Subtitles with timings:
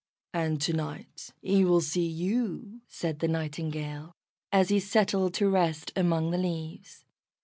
[0.33, 4.11] "And to night he will see you," said the Nightingale,
[4.51, 7.05] as he settled to rest among the leaves.